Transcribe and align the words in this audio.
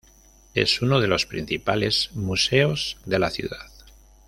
Es 0.55 0.81
uno 0.81 0.99
de 0.99 1.07
los 1.07 1.27
principales 1.27 2.09
museos 2.15 2.97
de 3.05 3.19
la 3.19 3.29
ciudad. 3.29 3.67